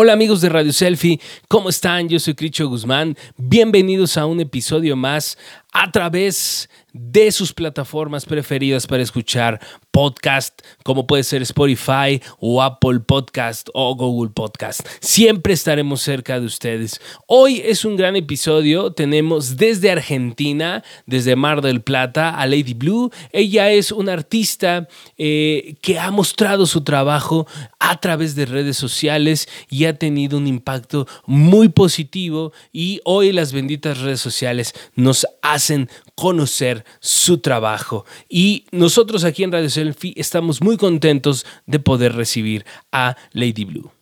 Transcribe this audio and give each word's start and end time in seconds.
Hola 0.00 0.12
amigos 0.12 0.40
de 0.40 0.48
Radio 0.48 0.72
Selfie, 0.72 1.20
¿cómo 1.48 1.70
están? 1.70 2.08
Yo 2.08 2.20
soy 2.20 2.36
Cricho 2.36 2.68
Guzmán. 2.68 3.16
Bienvenidos 3.36 4.16
a 4.16 4.26
un 4.26 4.38
episodio 4.38 4.94
más 4.94 5.36
a 5.72 5.90
través 5.90 6.70
de 6.92 7.32
sus 7.32 7.52
plataformas 7.52 8.24
preferidas 8.24 8.86
para 8.86 9.02
escuchar 9.02 9.58
podcast, 9.98 10.60
como 10.84 11.08
puede 11.08 11.24
ser 11.24 11.42
Spotify 11.42 12.22
o 12.38 12.62
Apple 12.62 13.00
Podcast 13.00 13.68
o 13.74 13.96
Google 13.96 14.30
Podcast. 14.32 14.86
Siempre 15.00 15.52
estaremos 15.52 16.02
cerca 16.02 16.38
de 16.38 16.46
ustedes. 16.46 17.00
Hoy 17.26 17.60
es 17.64 17.84
un 17.84 17.96
gran 17.96 18.14
episodio. 18.14 18.92
Tenemos 18.92 19.56
desde 19.56 19.90
Argentina, 19.90 20.84
desde 21.06 21.34
Mar 21.34 21.62
del 21.62 21.80
Plata, 21.80 22.30
a 22.30 22.46
Lady 22.46 22.74
Blue. 22.74 23.10
Ella 23.32 23.72
es 23.72 23.90
una 23.90 24.12
artista 24.12 24.86
eh, 25.16 25.74
que 25.82 25.98
ha 25.98 26.12
mostrado 26.12 26.66
su 26.66 26.84
trabajo 26.84 27.48
a 27.80 27.98
través 27.98 28.36
de 28.36 28.46
redes 28.46 28.76
sociales 28.76 29.48
y 29.68 29.86
ha 29.86 29.98
tenido 29.98 30.38
un 30.38 30.46
impacto 30.46 31.08
muy 31.26 31.70
positivo 31.70 32.52
y 32.72 33.00
hoy 33.02 33.32
las 33.32 33.52
benditas 33.52 33.98
redes 33.98 34.20
sociales 34.20 34.74
nos 34.94 35.26
hacen 35.42 35.90
conocer 36.18 36.84
su 36.98 37.38
trabajo. 37.38 38.04
Y 38.28 38.64
nosotros 38.72 39.22
aquí 39.22 39.44
en 39.44 39.52
Radio 39.52 39.70
Selfie 39.70 40.14
estamos 40.16 40.60
muy 40.60 40.76
contentos 40.76 41.46
de 41.66 41.78
poder 41.78 42.16
recibir 42.16 42.66
a 42.90 43.16
Lady 43.32 43.64
Blue. 43.64 43.92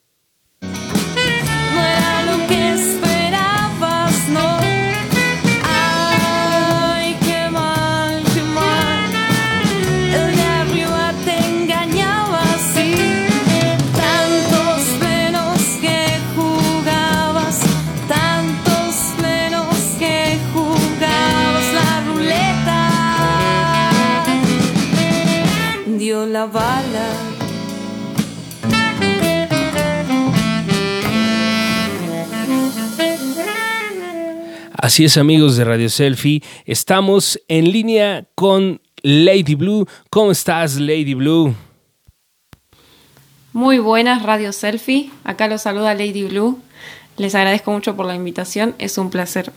Así 34.97 35.05
es 35.05 35.19
amigos 35.19 35.59
de 35.59 35.65
Radio 35.67 35.91
Selfie, 35.91 36.43
estamos 36.65 37.39
en 37.49 37.71
línea 37.71 38.27
con 38.35 38.81
Lady 39.03 39.55
Blue. 39.55 39.87
¿Cómo 40.09 40.31
estás 40.31 40.77
Lady 40.77 41.13
Blue? 41.13 41.55
Muy 43.53 43.79
buenas 43.79 44.23
Radio 44.23 44.55
Selfie, 44.55 45.11
acá 45.23 45.49
los 45.49 45.61
saluda 45.61 45.93
Lady 45.93 46.25
Blue. 46.25 46.63
Les 47.19 47.35
agradezco 47.35 47.73
mucho 47.73 47.95
por 47.95 48.07
la 48.07 48.15
invitación, 48.15 48.75
es 48.79 48.97
un 48.97 49.11
placer. 49.11 49.53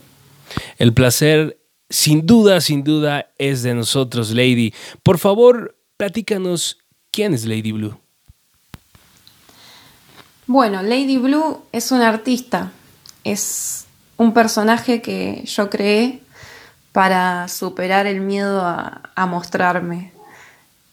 El 0.76 0.92
placer 0.92 1.58
sin 1.88 2.26
duda, 2.26 2.60
sin 2.60 2.84
duda 2.84 3.30
es 3.38 3.62
de 3.62 3.72
nosotros, 3.74 4.32
Lady. 4.32 4.74
Por 5.02 5.16
favor, 5.16 5.74
platícanos 5.96 6.76
quién 7.10 7.32
es 7.32 7.46
Lady 7.46 7.72
Blue. 7.72 7.98
Bueno, 10.46 10.82
Lady 10.82 11.16
Blue 11.16 11.62
es 11.72 11.92
una 11.92 12.10
artista, 12.10 12.72
es 13.24 13.86
un 14.20 14.34
personaje 14.34 15.00
que 15.00 15.44
yo 15.46 15.70
creé 15.70 16.20
para 16.92 17.48
superar 17.48 18.06
el 18.06 18.20
miedo 18.20 18.60
a, 18.60 19.26
mostrarme. 19.26 20.12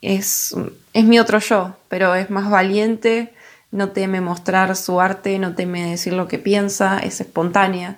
Es, 0.01 0.55
es 0.93 1.03
mi 1.03 1.19
otro 1.19 1.39
yo, 1.39 1.75
pero 1.89 2.15
es 2.15 2.29
más 2.29 2.49
valiente, 2.49 3.33
no 3.69 3.89
teme 3.89 4.21
mostrar 4.21 4.73
su 4.77 5.01
arte, 5.01 5.39
no 5.39 5.55
teme 5.55 5.89
decir 5.89 6.13
lo 6.13 6.29
que 6.29 6.39
piensa, 6.39 6.99
es 6.99 7.19
espontánea. 7.19 7.97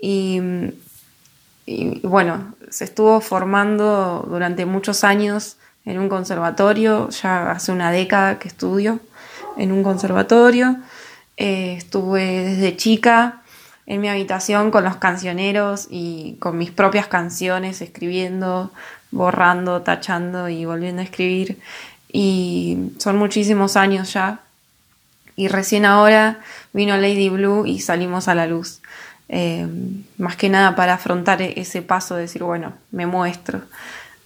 Y, 0.00 0.40
bueno, 2.02 2.56
se 2.68 2.82
estuvo 2.82 3.20
formando 3.20 4.26
durante 4.28 4.66
muchos 4.66 5.04
años 5.04 5.58
en 5.84 6.00
un 6.00 6.08
conservatorio, 6.08 7.08
ya 7.10 7.52
hace 7.52 7.70
una 7.70 7.92
década 7.92 8.40
que 8.40 8.48
estudio 8.48 8.98
en 9.58 9.70
un 9.70 9.84
conservatorio. 9.84 10.76
Eh, 11.36 11.76
estuve 11.78 12.42
desde 12.42 12.76
chica 12.76 13.42
en 13.86 14.00
mi 14.00 14.08
habitación 14.08 14.70
con 14.70 14.84
los 14.84 14.96
cancioneros 14.96 15.86
y 15.90 16.36
con 16.40 16.58
mis 16.58 16.70
propias 16.70 17.06
canciones, 17.06 17.80
escribiendo, 17.80 18.72
borrando, 19.10 19.82
tachando 19.82 20.48
y 20.48 20.64
volviendo 20.64 21.02
a 21.02 21.04
escribir. 21.04 21.58
Y 22.12 22.90
son 22.98 23.16
muchísimos 23.16 23.76
años 23.76 24.12
ya. 24.12 24.40
Y 25.36 25.48
recién 25.48 25.84
ahora 25.84 26.40
vino 26.72 26.96
Lady 26.96 27.28
Blue 27.28 27.66
y 27.66 27.80
salimos 27.80 28.26
a 28.26 28.34
la 28.34 28.46
luz. 28.46 28.80
Eh, 29.28 29.66
más 30.18 30.36
que 30.36 30.48
nada 30.48 30.76
para 30.76 30.94
afrontar 30.94 31.42
e-, 31.42 31.60
ese 31.60 31.82
paso 31.82 32.16
de 32.16 32.22
decir, 32.22 32.42
bueno, 32.42 32.74
me 32.90 33.06
muestro. 33.06 33.62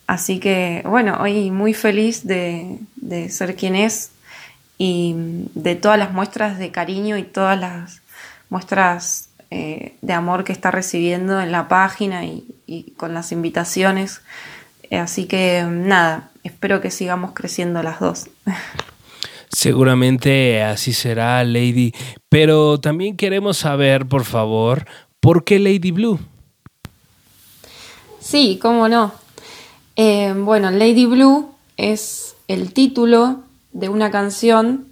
Así 0.07 0.41
que, 0.41 0.83
bueno, 0.85 1.19
hoy 1.21 1.51
muy 1.51 1.75
feliz 1.75 2.27
de, 2.27 2.79
de 2.97 3.29
ser 3.29 3.57
quien 3.57 3.77
es 3.77 4.11
y 4.79 5.15
de 5.55 5.77
todas 5.77 5.99
las 5.99 6.13
muestras 6.13 6.59
de 6.59 6.71
cariño 6.71 7.17
y 7.17 7.23
todas 7.23 7.59
las 7.59 8.03
muestras 8.49 9.30
eh, 9.51 9.97
de 10.01 10.13
amor 10.13 10.45
que 10.45 10.53
está 10.53 10.71
recibiendo 10.71 11.41
en 11.41 11.51
la 11.51 11.69
página 11.69 12.25
y, 12.25 12.95
con 12.97 13.15
las 13.15 13.33
invitaciones. 13.33 14.21
Así 14.91 15.27
que 15.27 15.65
nada, 15.69 16.31
espero 16.45 16.81
que 16.81 16.91
sigamos 16.91 17.33
creciendo 17.35 17.83
las 17.83 18.01
dos. 18.01 18.29
Seguramente 19.53 20.63
así 20.63 20.93
será, 20.93 21.43
Lady. 21.43 21.93
Pero 22.29 22.79
también 22.79 23.17
queremos 23.17 23.59
saber, 23.59 24.07
por 24.07 24.25
favor, 24.25 24.87
¿por 25.19 25.43
qué 25.43 25.59
Lady 25.59 25.91
Blue? 25.91 26.21
Sí, 28.21 28.59
cómo 28.63 28.89
no. 28.89 29.13
Eh, 29.97 30.33
bueno, 30.37 30.71
Lady 30.71 31.07
Blue 31.07 31.53
es 31.77 32.37
el 32.47 32.73
título 32.73 33.41
de 33.73 33.89
una 33.89 34.11
canción 34.11 34.87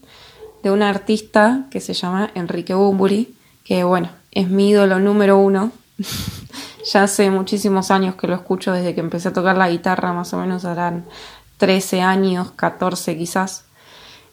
de 0.62 0.70
un 0.72 0.82
artista 0.82 1.66
que 1.70 1.80
se 1.80 1.94
llama 1.94 2.30
Enrique 2.34 2.75
Bumburi, 2.75 3.34
que 3.68 3.84
bueno, 3.84 4.08
es 4.32 4.48
mi 4.48 4.70
ídolo 4.70 4.98
número 4.98 5.36
uno. 5.36 5.72
ya 6.90 7.02
hace 7.02 7.30
muchísimos 7.30 7.90
años 7.90 8.14
que 8.14 8.26
lo 8.26 8.34
escucho 8.34 8.72
desde 8.72 8.94
que 8.94 9.00
empecé 9.00 9.28
a 9.28 9.32
tocar 9.34 9.58
la 9.58 9.68
guitarra, 9.68 10.14
más 10.14 10.32
o 10.32 10.38
menos 10.38 10.64
harán 10.64 11.04
13 11.58 12.00
años, 12.00 12.50
14 12.52 13.18
quizás. 13.18 13.66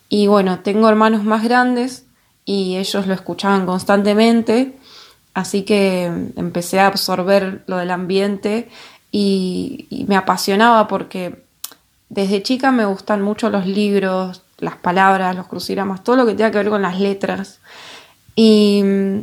Y 0.08 0.28
bueno, 0.28 0.60
tengo 0.60 0.88
hermanos 0.88 1.26
más 1.26 1.44
grandes 1.44 2.06
y 2.46 2.78
ellos 2.78 3.08
lo 3.08 3.14
escuchaban 3.14 3.66
constantemente, 3.66 4.78
así 5.34 5.64
que 5.64 6.06
empecé 6.38 6.80
a 6.80 6.88
absorber 6.88 7.66
lo 7.68 7.76
del 7.76 7.92
ambiente 7.92 8.70
y, 9.12 10.06
me 10.08 10.16
apasionaba 10.16 10.88
porque 10.88 11.44
desde 12.08 12.42
chica 12.42 12.72
me 12.72 12.86
gustan 12.86 13.22
mucho 13.22 13.50
los 13.50 13.68
libros, 13.68 14.44
las 14.60 14.78
palabras, 14.78 15.36
los 15.36 15.48
crucigramas, 15.48 16.06
todo 16.06 16.16
lo 16.16 16.26
que 16.26 16.36
tenga 16.36 16.52
que 16.52 16.60
ver 16.60 16.70
con 16.70 16.84
las 16.84 17.02
letras. 17.02 17.60
Y 18.36 18.82
mm, 18.84 19.22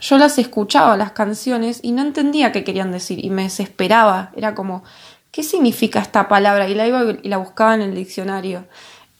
yo 0.00 0.18
las 0.18 0.38
escuchaba, 0.38 0.96
las 0.96 1.12
canciones, 1.12 1.80
y 1.82 1.92
no 1.92 2.02
entendía 2.02 2.52
qué 2.52 2.64
querían 2.64 2.92
decir, 2.92 3.24
y 3.24 3.30
me 3.30 3.44
desesperaba. 3.44 4.30
Era 4.36 4.54
como, 4.54 4.84
¿qué 5.30 5.42
significa 5.42 6.00
esta 6.00 6.28
palabra? 6.28 6.68
Y 6.68 6.74
la 6.74 6.86
iba 6.86 7.04
y 7.22 7.28
la 7.28 7.38
buscaba 7.38 7.74
en 7.74 7.82
el 7.82 7.94
diccionario. 7.94 8.64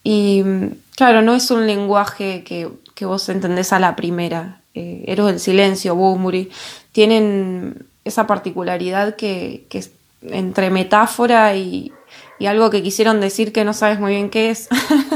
Y 0.03 0.43
mm, 0.45 0.69
claro, 0.97 1.23
no 1.23 1.35
es 1.35 1.51
un 1.51 1.67
lenguaje 1.67 2.45
que, 2.45 2.71
vos 3.07 3.29
entendés 3.29 3.73
a 3.73 3.79
la 3.79 3.97
primera. 3.97 4.61
Eh, 4.75 5.05
Héroes 5.07 5.35
del 5.35 5.41
Silencio, 5.41 5.95
Bumuri, 5.95 6.51
tienen 6.93 7.87
esa 8.05 8.27
particularidad 8.27 9.17
que, 9.17 9.67
que 9.69 9.85
entre 10.23 10.71
metáfora 10.71 11.55
y, 11.57 11.93
y 12.39 12.47
algo 12.47 12.71
que 12.71 12.83
quisieron 12.83 13.21
decir 13.21 13.53
que 13.53 13.65
no 13.65 13.73
sabes 13.73 13.99
muy 13.99 14.13
bien 14.13 14.31
qué 14.31 14.51
es. 14.51 14.69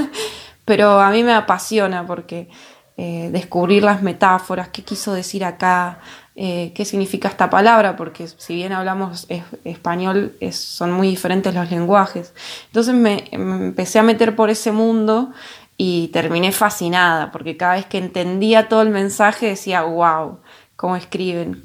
Pero 0.65 1.00
a 1.00 1.10
mí 1.10 1.22
me 1.22 1.32
apasiona 1.32 2.06
porque 2.06 2.48
eh, 2.97 3.30
descubrir 3.32 3.83
las 3.83 4.03
metáforas, 4.03 4.68
qué 4.68 4.83
quiso 4.83 5.15
decir 5.15 5.44
acá, 5.44 6.00
eh, 6.36 6.72
qué 6.74 6.84
significa 6.84 7.28
esta 7.28 7.48
palabra, 7.48 7.97
porque 7.97 8.28
si 8.28 8.54
bien 8.54 8.72
hablamos 8.72 9.27
español, 9.65 10.36
son 10.50 10.92
muy 10.92 11.09
diferentes 11.09 11.54
los 11.54 11.71
lenguajes. 11.71 12.34
Entonces 12.66 12.94
me, 12.94 13.24
empecé 13.30 13.98
a 13.98 14.03
meter 14.03 14.36
por 14.36 14.50
ese 14.50 14.72
mundo 14.72 15.33
y 15.77 16.09
terminé 16.09 16.53
fascinada, 16.53 17.33
porque 17.33 17.56
cada 17.56 17.74
vez 17.74 17.86
que 17.86 17.98
entendía 17.98 18.68
todo 18.68 18.83
el 18.83 18.91
mensaje 18.91 19.47
decía, 19.47 19.83
wow, 19.83 20.41
cómo 20.77 20.97
escriben. 20.97 21.65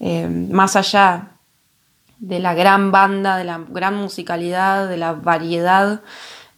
Eh, 0.00 0.26
más 0.26 0.74
allá 0.74 1.32
de 2.18 2.38
la 2.38 2.54
gran 2.54 2.92
banda, 2.92 3.36
de 3.36 3.44
la 3.44 3.60
gran 3.68 3.96
musicalidad, 3.96 4.88
de 4.88 4.96
la 4.96 5.12
variedad 5.12 6.00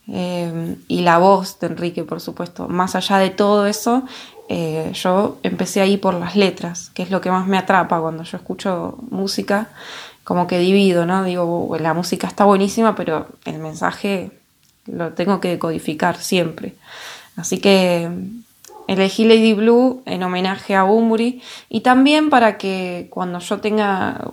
eh, 0.09 0.77
y 0.89 1.01
la 1.01 1.19
voz 1.19 1.59
de 1.61 1.69
Enrique, 1.69 2.05
por 2.05 2.21
supuesto. 2.21 2.69
Más 2.69 2.95
allá 2.95 3.19
de 3.19 3.31
todo 3.31 3.67
eso, 3.67 4.05
eh, 4.49 4.91
yo 4.95 5.39
empecé 5.43 5.81
ahí 5.81 5.97
por 5.97 6.15
las 6.15 6.37
letras, 6.37 6.91
que 6.91 7.03
es 7.03 7.11
lo 7.11 7.21
que 7.21 7.31
más 7.31 7.47
me 7.47 7.56
atrapa 7.56 8.01
cuando 8.01 8.25
yo 8.25 8.37
escucho 8.37 8.99
música, 9.11 9.69
como 10.23 10.47
que 10.47 10.59
divido, 10.59 11.06
¿no? 11.06 11.25
Digo, 11.25 11.77
la 11.79 11.95
música 11.95 12.27
está 12.27 12.45
buenísima, 12.45 12.95
pero 12.95 13.29
el 13.45 13.59
mensaje 13.59 14.31
lo 14.87 15.12
tengo 15.12 15.41
que 15.41 15.59
codificar 15.59 16.17
siempre. 16.17 16.75
Así 17.37 17.59
que 17.59 18.09
elegí 18.87 19.25
Lady 19.25 19.55
Blue 19.55 20.03
en 20.06 20.23
homenaje 20.23 20.75
a 20.75 20.83
Bumburi 20.83 21.43
y 21.69 21.81
también 21.81 22.31
para 22.31 22.59
que 22.59 23.09
cuando 23.11 23.39
yo 23.39 23.61
tenga, 23.61 24.31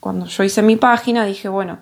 cuando 0.00 0.26
yo 0.26 0.44
hice 0.44 0.62
mi 0.62 0.76
página, 0.76 1.24
dije, 1.24 1.48
bueno, 1.48 1.78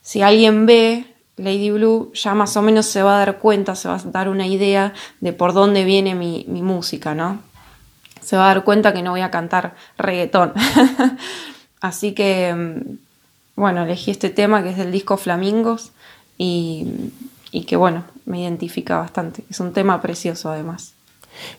si 0.00 0.22
alguien 0.22 0.66
ve 0.66 1.11
Lady 1.42 1.70
Blue, 1.70 2.12
ya 2.14 2.34
más 2.34 2.56
o 2.56 2.62
menos 2.62 2.86
se 2.86 3.02
va 3.02 3.16
a 3.16 3.18
dar 3.18 3.38
cuenta, 3.38 3.74
se 3.74 3.88
va 3.88 3.96
a 3.96 4.02
dar 4.04 4.28
una 4.28 4.46
idea 4.46 4.94
de 5.20 5.32
por 5.32 5.52
dónde 5.52 5.84
viene 5.84 6.14
mi, 6.14 6.44
mi 6.48 6.62
música, 6.62 7.14
¿no? 7.14 7.40
Se 8.20 8.36
va 8.36 8.44
a 8.44 8.54
dar 8.54 8.64
cuenta 8.64 8.94
que 8.94 9.02
no 9.02 9.10
voy 9.10 9.20
a 9.20 9.30
cantar 9.30 9.74
reggaetón. 9.98 10.52
Así 11.80 12.12
que, 12.12 12.54
mm, 12.54 13.60
bueno, 13.60 13.82
elegí 13.82 14.10
este 14.10 14.30
tema 14.30 14.62
que 14.62 14.70
es 14.70 14.76
del 14.76 14.92
disco 14.92 15.16
Flamingos 15.16 15.92
y, 16.38 16.86
y 17.50 17.64
que, 17.64 17.76
bueno, 17.76 18.04
me 18.24 18.40
identifica 18.40 18.98
bastante. 18.98 19.44
Es 19.50 19.60
un 19.60 19.72
tema 19.72 20.00
precioso 20.00 20.50
además. 20.50 20.94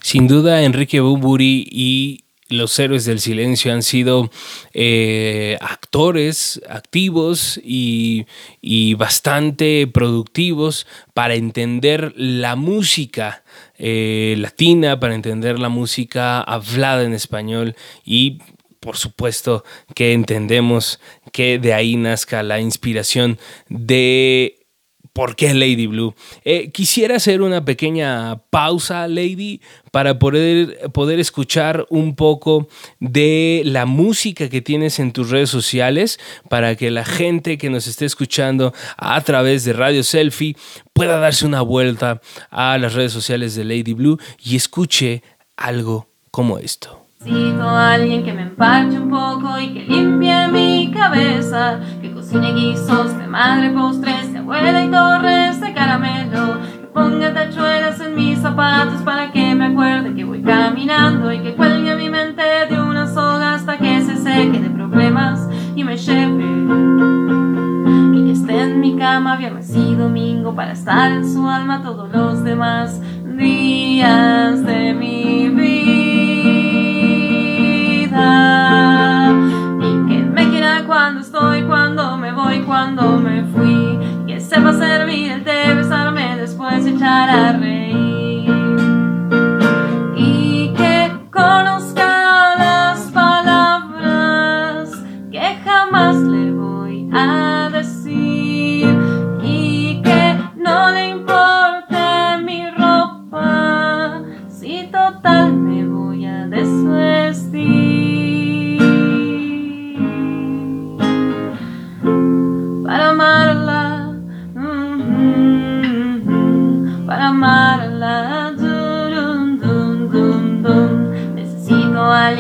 Sin 0.01 0.27
duda, 0.27 0.62
Enrique 0.62 1.01
Bumburi 1.01 1.68
y 1.69 2.24
los 2.49 2.77
héroes 2.77 3.05
del 3.05 3.19
silencio 3.19 3.73
han 3.73 3.83
sido 3.83 4.29
eh, 4.73 5.57
actores 5.61 6.61
activos 6.69 7.59
y, 7.63 8.25
bastante 8.95 9.87
productivos 9.87 10.87
para 11.13 11.35
entender 11.35 12.13
la 12.15 12.55
música 12.55 13.43
eh, 13.77 14.35
latina, 14.37 14.99
para 14.99 15.15
entender 15.15 15.59
la 15.59 15.69
música 15.69 16.41
hablada 16.41 17.03
en 17.03 17.13
español 17.13 17.75
y 18.05 18.39
por 18.79 18.97
supuesto 18.97 19.63
que 19.95 20.13
entendemos 20.13 20.99
que 21.31 21.57
de 21.57 21.73
ahí 21.73 21.95
nazca 21.95 22.43
la 22.43 22.59
inspiración 22.59 23.39
de 23.69 24.62
¿Por 25.13 25.36
qué 25.36 25.54
Lady 25.54 25.86
Blue? 25.86 26.15
Eh, 26.44 26.71
quisiera 26.71 27.18
hacer 27.18 27.44
una 27.44 27.63
pequeña 27.63 28.42
pausa, 28.50 29.07
Lady, 29.07 29.62
para 29.92 30.18
poder, 30.18 30.92
poder 30.92 31.19
escuchar 31.19 31.86
un 31.92 32.15
poco 32.15 32.68
de 33.00 33.62
la 33.63 33.86
música 33.86 34.50
que 34.50 34.62
tienes 34.62 34.98
en 34.98 35.12
tus 35.12 35.30
redes 35.30 35.51
sociales, 35.51 36.19
para 36.50 36.75
que 36.75 36.89
la 36.89 37.06
gente 37.06 37.60
que 37.60 37.69
nos 37.69 37.86
esté 37.86 38.06
escuchando 38.06 38.74
a 38.98 39.21
través 39.21 39.65
de 39.65 39.74
Radio 39.74 40.01
Selfie 40.01 40.56
pueda 40.94 41.19
darse 41.19 41.45
una 41.45 41.62
vuelta 41.62 42.19
a 42.50 42.80
las 42.80 42.94
redes 42.95 43.13
sociales 43.13 43.54
de 43.54 43.65
Lady 43.65 43.94
Blue 43.94 44.18
y 44.44 44.56
escuche 44.56 45.21
algo 45.56 46.07
como 46.31 46.57
esto. 46.57 47.06
Necesito 47.24 47.62
a 47.62 47.94
alguien 47.94 48.24
que 48.24 48.33
me 48.33 48.44
un 48.44 49.10
poco 49.10 49.60
y 49.60 49.74
que 49.74 49.81
limpie 49.83 50.48
mi 50.50 50.92
cabeza, 50.92 51.80
que 52.01 52.12
cocine 52.12 52.51
guisos 52.54 53.18
de 53.18 53.27
madre, 53.27 53.69
postres 53.69 54.32
de 54.43 54.57
abuela 54.57 54.83
y 54.83 54.89
torres 54.89 55.61
de 55.61 55.73
caramelo, 55.73 56.61
que 56.81 56.87
ponga 56.87 57.33
tachuelas 57.33 57.99
en 58.01 58.15
mis 58.15 58.39
zapatos 58.39 59.01
para 59.03 59.31
que 59.31 59.55
me 59.55 59.67
acuerde 59.67 60.13
que 60.13 60.25
voy 60.25 60.41
caminando 60.41 61.31
y 61.31 61.39
que 61.39 61.55
cuelgue 61.55 61.95
mi 61.95 62.09
mente 62.09 62.43
de 62.69 62.81
una 62.81 63.07
soga 63.07 63.55
hasta 63.55 63.77
que 63.77 64.01
se 64.01 64.17
seque 64.17 64.59
de 64.59 64.69
problemas 64.69 65.47
y 65.75 65.83
me 65.83 65.97
lleve. 65.97 66.43
Y 68.17 68.25
que 68.25 68.31
esté 68.31 68.61
en 68.61 68.81
mi 68.81 68.97
cama 68.97 69.37
viernes 69.37 69.73
y 69.75 69.95
domingo 69.95 70.53
para 70.53 70.73
estar 70.73 71.11
en 71.11 71.31
su 71.31 71.47
alma 71.47 71.81
todos 71.81 72.11
los 72.11 72.43
demás 72.43 72.99
días 73.37 74.62
después 87.03 87.09
echar 87.09 87.29
a 87.29 87.82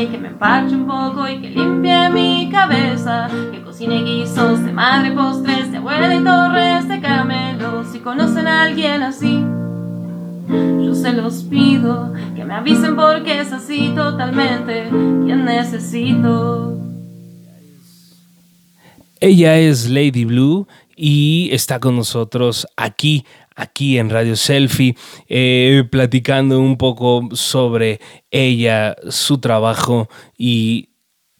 que 0.07 0.17
me 0.17 0.29
empache 0.29 0.75
un 0.75 0.85
poco 0.85 1.27
y 1.27 1.39
que 1.39 1.49
limpie 1.49 2.09
mi 2.09 2.49
cabeza, 2.51 3.29
que 3.51 3.61
cocine 3.61 4.03
guisos 4.03 4.63
de 4.63 4.71
madre, 4.71 5.11
postres 5.11 5.71
de 5.71 5.77
abuela 5.77 6.13
y 6.13 6.23
torres 6.23 6.87
de 6.87 6.99
caramelo. 6.99 7.83
Si 7.91 7.99
conocen 7.99 8.47
a 8.47 8.63
alguien 8.63 9.03
así, 9.03 9.43
yo 10.49 10.93
se 10.95 11.13
los 11.13 11.43
pido, 11.43 12.13
que 12.35 12.43
me 12.43 12.53
avisen 12.53 12.95
porque 12.95 13.39
es 13.39 13.51
así 13.53 13.91
totalmente 13.95 14.89
quien 14.89 15.45
necesito. 15.45 16.77
Ella 19.19 19.57
es 19.57 19.89
Lady 19.89 20.25
Blue 20.25 20.67
y 20.95 21.49
está 21.51 21.79
con 21.79 21.95
nosotros 21.95 22.67
aquí 22.75 23.25
aquí 23.55 23.97
en 23.97 24.09
Radio 24.09 24.35
Selfie, 24.35 24.95
eh, 25.27 25.83
platicando 25.91 26.59
un 26.59 26.77
poco 26.77 27.29
sobre 27.33 27.99
ella, 28.31 28.95
su 29.09 29.37
trabajo 29.39 30.09
y 30.37 30.89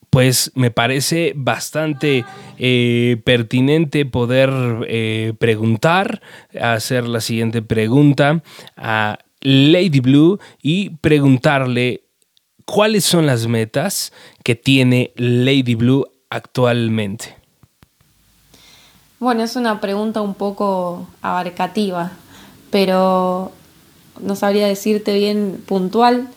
pues 0.09 0.51
me 0.53 0.69
parece 0.69 1.33
bastante 1.35 2.23
eh, 2.59 3.19
pertinente 3.25 4.05
poder 4.05 4.51
eh, 4.87 5.33
preguntar, 5.39 6.21
hacer 6.59 7.07
la 7.07 7.19
siguiente 7.19 7.63
pregunta 7.63 8.43
a 8.77 9.17
Lady 9.41 10.01
Blue 10.01 10.39
y 10.61 10.91
preguntarle 10.97 12.03
cuáles 12.65 13.05
son 13.05 13.25
las 13.25 13.47
metas 13.47 14.13
que 14.43 14.53
tiene 14.53 15.13
Lady 15.15 15.73
Blue 15.73 16.05
actualmente. 16.29 17.42
Bueno, 19.23 19.43
es 19.43 19.55
una 19.55 19.79
pregunta 19.79 20.19
un 20.19 20.33
poco 20.33 21.07
abarcativa, 21.21 22.11
pero 22.71 23.53
no 24.19 24.35
sabría 24.35 24.67
decirte 24.67 25.13
bien 25.13 25.63
puntual, 25.65 26.27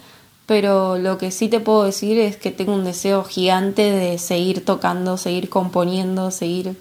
pero 0.47 0.97
lo 0.97 1.19
que 1.19 1.33
sí 1.33 1.49
te 1.49 1.59
puedo 1.59 1.83
decir 1.83 2.17
es 2.21 2.37
que 2.37 2.53
tengo 2.53 2.73
un 2.73 2.85
deseo 2.85 3.25
gigante 3.25 3.91
de 3.91 4.19
seguir 4.19 4.65
tocando, 4.65 5.17
seguir 5.17 5.49
componiendo, 5.49 6.31
seguir 6.31 6.79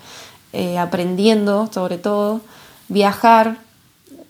eh, 0.54 0.78
aprendiendo 0.78 1.72
sobre 1.74 1.98
todo, 1.98 2.42
viajar 2.88 3.58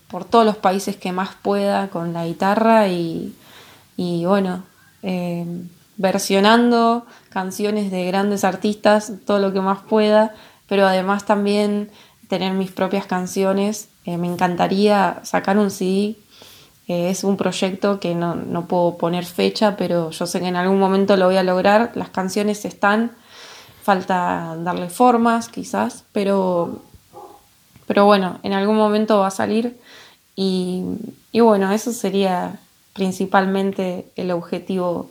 por 0.07 0.23
todos 0.23 0.45
los 0.45 0.55
países 0.55 0.95
que 0.95 1.11
más 1.11 1.31
pueda 1.41 1.89
con 1.89 2.13
la 2.13 2.25
guitarra 2.25 2.87
y, 2.87 3.35
bueno, 3.97 4.63
eh, 5.03 5.45
versionando 5.97 7.05
canciones 7.27 7.91
de 7.91 8.05
grandes 8.05 8.45
artistas, 8.45 9.11
todo 9.25 9.39
lo 9.39 9.51
que 9.51 9.59
más 9.59 9.79
pueda 9.79 10.33
pero 10.67 10.87
además 10.87 11.25
también 11.25 11.91
tener 12.27 12.53
mis 12.53 12.71
propias 12.71 13.05
canciones. 13.05 13.89
Eh, 14.05 14.17
me 14.17 14.27
encantaría 14.27 15.19
sacar 15.23 15.57
un 15.57 15.71
CD. 15.71 16.17
Eh, 16.87 17.09
es 17.09 17.23
un 17.23 17.37
proyecto 17.37 17.99
que 17.99 18.13
no, 18.15 18.35
no, 18.35 18.67
puedo 18.67 18.97
poner 18.97 19.25
fecha, 19.25 19.75
pero 19.75 20.11
yo 20.11 20.27
sé 20.27 20.39
que 20.39 20.47
en 20.47 20.55
algún 20.55 20.79
momento 20.79 21.17
lo 21.17 21.25
voy 21.25 21.37
a 21.37 21.43
lograr. 21.43 21.91
Las 21.95 22.09
canciones 22.09 22.65
están, 22.65 23.11
falta 23.81 24.55
darle 24.59 24.89
formas 24.89 25.49
quizás, 25.49 26.05
pero, 26.11 26.83
pero 27.87 28.05
bueno, 28.05 28.39
en 28.43 28.53
algún 28.53 28.77
momento 28.77 29.19
va 29.19 29.27
a 29.27 29.31
salir. 29.31 29.79
Y, 30.35 30.83
y 31.31 31.39
bueno, 31.39 31.71
eso 31.71 31.91
sería 31.91 32.59
principalmente 32.93 34.07
el 34.15 34.31
objetivo 34.31 35.09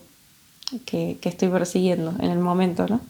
que, 0.80 1.18
estoy 1.22 1.48
persiguiendo 1.48 2.14
en 2.20 2.30
el 2.30 2.38
momento, 2.38 2.86
¿no? 2.88 3.00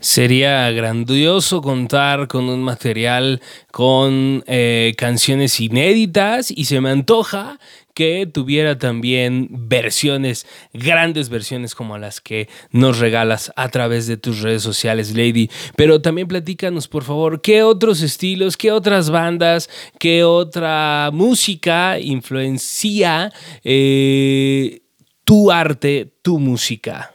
Sería 0.00 0.70
grandioso 0.70 1.60
contar 1.60 2.28
con 2.28 2.48
un 2.48 2.62
material 2.62 3.40
con 3.70 4.42
eh, 4.46 4.94
canciones 4.96 5.60
inéditas 5.60 6.50
y 6.50 6.64
se 6.64 6.80
me 6.80 6.90
antoja 6.90 7.58
que 7.94 8.26
tuviera 8.26 8.78
también 8.78 9.48
versiones, 9.50 10.46
grandes 10.72 11.28
versiones 11.28 11.74
como 11.74 11.98
las 11.98 12.20
que 12.20 12.48
nos 12.70 12.98
regalas 12.98 13.52
a 13.56 13.68
través 13.68 14.06
de 14.06 14.16
tus 14.16 14.40
redes 14.40 14.62
sociales, 14.62 15.14
Lady. 15.14 15.50
Pero 15.76 16.00
también 16.00 16.28
platícanos, 16.28 16.88
por 16.88 17.04
favor, 17.04 17.42
qué 17.42 17.62
otros 17.62 18.00
estilos, 18.00 18.56
qué 18.56 18.72
otras 18.72 19.10
bandas, 19.10 19.68
qué 19.98 20.24
otra 20.24 21.10
música 21.12 21.98
influencia 21.98 23.32
eh, 23.64 24.80
tu 25.24 25.50
arte, 25.50 26.12
tu 26.22 26.38
música? 26.38 27.12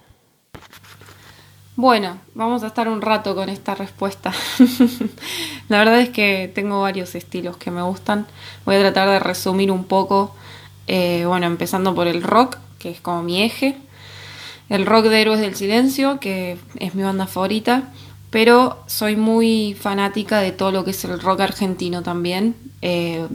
Bueno, 1.77 2.19
vamos 2.33 2.63
a 2.63 2.67
estar 2.67 2.87
un 2.87 3.01
rato 3.01 3.35
con 3.35 3.49
esta 3.49 3.75
respuesta. 3.75 4.33
la 5.69 5.79
verdad 5.79 5.99
es 5.99 6.09
que 6.09 6.49
tengo 6.55 6.81
varios 6.81 7.15
estilos 7.15 7.57
que 7.57 7.69
me 7.69 7.81
gustan. 7.81 8.27
Voy 8.65 8.75
a 8.75 8.79
tratar 8.79 9.09
de 9.09 9.19
resumir 9.19 9.71
un 9.71 9.83
poco. 9.83 10.33
Eh, 10.87 11.25
bueno, 11.27 11.47
empezando 11.47 11.93
por 11.93 12.07
el 12.07 12.23
rock. 12.23 12.57
que 12.79 12.91
es 12.91 13.01
como 13.01 13.23
mi 13.23 13.41
eje. 13.41 13.77
El 14.69 14.85
rock 14.85 15.07
de 15.07 15.21
Héroes 15.21 15.41
del 15.41 15.55
Silencio, 15.55 16.19
que 16.19 16.57
es 16.79 16.95
mi 16.95 17.03
banda 17.03 17.27
favorita. 17.27 17.91
Pero 18.29 18.81
soy 18.87 19.17
muy 19.17 19.75
fanática 19.79 20.39
de 20.39 20.53
todo 20.53 20.71
lo 20.71 20.85
que 20.85 20.91
es 20.91 21.03
el 21.03 21.19
rock 21.19 21.41
argentino 21.41 22.03
también. 22.03 22.55
Eh, 22.81 23.27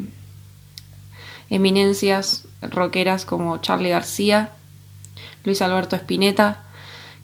eminencias 1.50 2.46
rockeras 2.62 3.26
como 3.26 3.58
Charlie 3.58 3.90
García, 3.90 4.52
Luis 5.44 5.62
Alberto 5.62 5.96
Spinetta, 5.96 6.62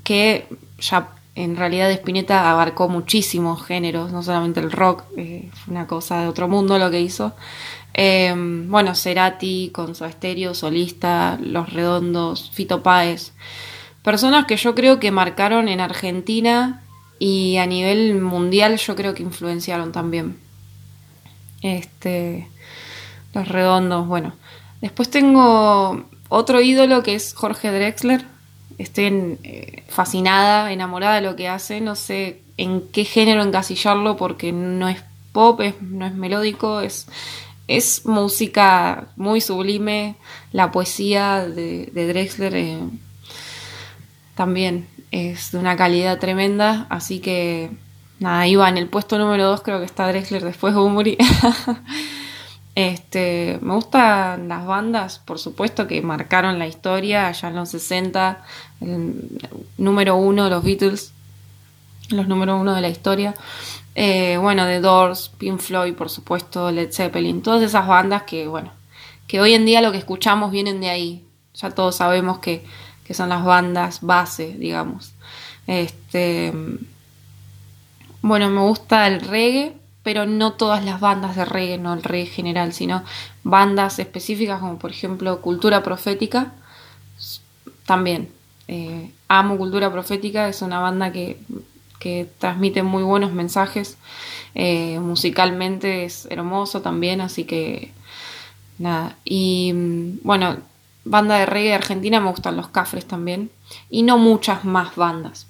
que 0.04 0.46
ya 0.78 1.10
en 1.34 1.56
realidad 1.56 1.90
Spinetta 1.90 2.50
abarcó 2.50 2.88
muchísimos 2.88 3.64
géneros, 3.64 4.10
no 4.10 4.22
solamente 4.22 4.60
el 4.60 4.72
rock, 4.72 5.04
eh, 5.16 5.50
fue 5.52 5.74
una 5.74 5.86
cosa 5.86 6.20
de 6.20 6.28
otro 6.28 6.48
mundo 6.48 6.78
lo 6.78 6.90
que 6.90 7.00
hizo. 7.00 7.34
Eh, 7.92 8.34
bueno, 8.68 8.94
Cerati 8.94 9.70
con 9.72 9.94
su 9.94 10.04
estéreo, 10.04 10.54
solista, 10.54 11.38
Los 11.42 11.72
Redondos, 11.72 12.50
Fito 12.52 12.82
Páez. 12.82 13.32
Personas 14.02 14.46
que 14.46 14.56
yo 14.56 14.74
creo 14.74 14.98
que 14.98 15.10
marcaron 15.10 15.68
en 15.68 15.80
Argentina 15.80 16.82
y 17.18 17.56
a 17.56 17.66
nivel 17.66 18.20
mundial 18.20 18.76
yo 18.76 18.94
creo 18.94 19.14
que 19.14 19.22
influenciaron 19.22 19.92
también. 19.92 20.38
Este, 21.62 22.48
los 23.34 23.48
redondos, 23.48 24.06
bueno. 24.06 24.34
Después 24.80 25.10
tengo 25.10 26.04
otro 26.28 26.60
ídolo 26.60 27.02
que 27.02 27.14
es 27.14 27.34
Jorge 27.34 27.70
Drexler. 27.70 28.24
Estoy 28.78 29.38
eh, 29.42 29.84
fascinada, 29.88 30.72
enamorada 30.72 31.16
de 31.16 31.22
lo 31.22 31.36
que 31.36 31.48
hace. 31.48 31.80
No 31.80 31.94
sé 31.94 32.42
en 32.56 32.82
qué 32.92 33.04
género 33.04 33.42
encasillarlo 33.42 34.16
porque 34.16 34.52
no 34.52 34.88
es 34.88 35.02
pop, 35.32 35.60
no 35.80 36.06
es 36.06 36.14
melódico, 36.14 36.80
es, 36.80 37.06
es 37.68 38.06
música 38.06 39.08
muy 39.16 39.40
sublime. 39.40 40.16
La 40.52 40.72
poesía 40.72 41.46
de, 41.46 41.90
Drexler 41.92 42.54
eh, 42.56 42.78
también 44.34 44.88
es 45.10 45.52
de 45.52 45.58
una 45.58 45.76
calidad 45.76 46.18
tremenda, 46.18 46.86
así 46.90 47.20
que 47.20 47.70
nada, 48.18 48.46
iba 48.46 48.68
en 48.68 48.78
el 48.78 48.88
puesto 48.88 49.18
número 49.18 49.44
2, 49.44 49.62
creo 49.62 49.78
que 49.78 49.84
está 49.84 50.08
Drexler 50.08 50.44
después 50.44 50.74
de 50.74 50.80
Umuri. 50.80 51.18
este, 52.76 53.58
me 53.60 53.74
gustan 53.74 54.46
las 54.48 54.64
bandas, 54.64 55.18
por 55.18 55.40
supuesto, 55.40 55.88
que 55.88 56.00
marcaron 56.00 56.60
la 56.60 56.68
historia 56.68 57.26
allá 57.26 57.48
en 57.48 57.56
los 57.56 57.70
60, 57.70 58.44
el 58.82 59.40
número 59.76 60.14
uno, 60.14 60.48
los 60.48 60.62
Beatles, 60.62 61.12
los 62.10 62.28
número 62.28 62.56
uno 62.56 62.72
de 62.72 62.82
la 62.82 62.88
historia. 62.88 63.34
Eh, 63.96 64.36
bueno, 64.40 64.64
The 64.64 64.78
Doors, 64.78 65.32
Pink 65.38 65.58
Floyd, 65.58 65.94
por 65.94 66.10
supuesto, 66.10 66.70
Led 66.70 66.92
Zeppelin, 66.92 67.42
todas 67.42 67.62
esas 67.62 67.88
bandas 67.88 68.22
que, 68.22 68.46
bueno, 68.46 68.70
que 69.26 69.40
hoy 69.40 69.54
en 69.54 69.66
día 69.66 69.80
lo 69.80 69.90
que 69.90 69.98
escuchamos 69.98 70.52
vienen 70.52 70.80
de 70.80 70.90
ahí. 70.90 71.24
Ya 71.54 71.70
todos 71.70 71.96
sabemos 71.96 72.38
que 72.38 72.62
que 73.06 73.14
son 73.14 73.28
las 73.28 73.44
bandas 73.44 74.00
base, 74.00 74.56
digamos. 74.58 75.12
Este, 75.68 76.52
bueno, 78.20 78.50
me 78.50 78.60
gusta 78.62 79.06
el 79.06 79.20
reggae, 79.20 79.76
pero 80.06 80.24
no 80.24 80.52
todas 80.52 80.84
las 80.84 81.00
bandas 81.00 81.34
de 81.34 81.44
reggae, 81.44 81.78
no 81.78 81.92
el 81.92 82.04
reggae 82.04 82.26
general, 82.26 82.72
sino 82.72 83.02
bandas 83.42 83.98
específicas 83.98 84.60
como 84.60 84.78
por 84.78 84.92
ejemplo 84.92 85.40
Cultura 85.40 85.82
Profética. 85.82 86.52
También 87.86 88.28
eh, 88.68 89.10
amo 89.26 89.58
Cultura 89.58 89.90
Profética, 89.90 90.48
es 90.48 90.62
una 90.62 90.78
banda 90.78 91.10
que, 91.10 91.40
que 91.98 92.28
transmite 92.38 92.84
muy 92.84 93.02
buenos 93.02 93.32
mensajes. 93.32 93.98
Eh, 94.54 95.00
musicalmente 95.00 96.04
es 96.04 96.28
hermoso 96.30 96.82
también, 96.82 97.20
así 97.20 97.42
que 97.42 97.90
nada. 98.78 99.16
Y 99.24 99.72
mm, 99.74 100.18
bueno, 100.22 100.58
banda 101.04 101.36
de 101.36 101.46
reggae 101.46 101.70
de 101.70 101.74
Argentina 101.74 102.20
me 102.20 102.30
gustan 102.30 102.56
los 102.56 102.68
Cafres 102.68 103.06
también. 103.06 103.50
Y 103.90 104.04
no 104.04 104.18
muchas 104.18 104.64
más 104.64 104.94
bandas 104.94 105.48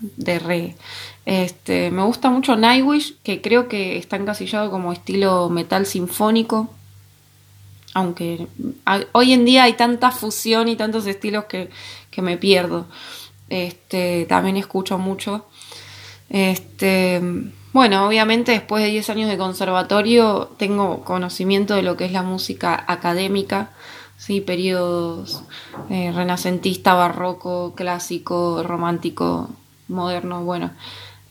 de 0.00 0.40
reggae. 0.40 0.76
Este, 1.24 1.90
me 1.90 2.02
gusta 2.02 2.30
mucho 2.30 2.56
Nightwish, 2.56 3.16
que 3.22 3.40
creo 3.40 3.68
que 3.68 3.96
está 3.96 4.16
encasillado 4.16 4.70
como 4.70 4.92
estilo 4.92 5.48
metal 5.50 5.86
sinfónico. 5.86 6.70
Aunque 7.94 8.46
hoy 9.12 9.32
en 9.32 9.44
día 9.44 9.64
hay 9.64 9.74
tanta 9.74 10.10
fusión 10.10 10.68
y 10.68 10.76
tantos 10.76 11.06
estilos 11.06 11.44
que, 11.44 11.70
me 12.22 12.36
pierdo. 12.36 12.86
Este, 13.48 14.26
también 14.26 14.56
escucho 14.56 14.98
mucho. 14.98 15.46
Este, 16.30 17.20
bueno, 17.72 18.06
obviamente 18.06 18.52
después 18.52 18.82
de 18.82 18.90
10 18.90 19.10
años 19.10 19.30
de 19.30 19.36
conservatorio 19.36 20.50
tengo 20.58 21.04
conocimiento 21.04 21.74
de 21.74 21.82
lo 21.82 21.96
que 21.96 22.06
es 22.06 22.12
la 22.12 22.22
música 22.22 22.84
académica 22.88 23.70
sí, 24.22 24.40
periodos 24.40 25.42
eh, 25.90 26.12
renacentista, 26.14 26.94
barroco, 26.94 27.74
clásico, 27.74 28.62
romántico, 28.62 29.50
moderno, 29.88 30.44
bueno. 30.44 30.70